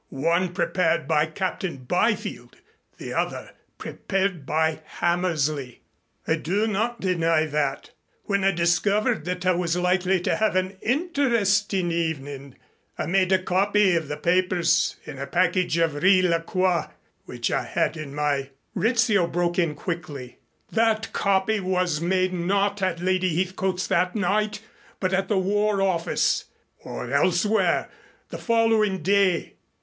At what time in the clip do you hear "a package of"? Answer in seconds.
15.19-15.93